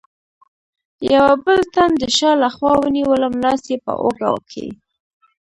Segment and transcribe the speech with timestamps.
[1.13, 4.67] یوه بل تن د شا له خوا ونیولم، لاس یې په اوږه کې.